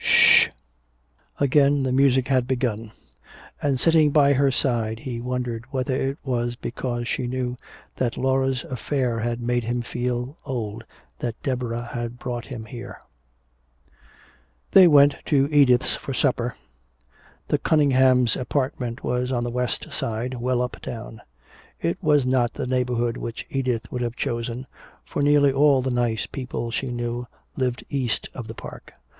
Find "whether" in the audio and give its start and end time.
5.69-5.95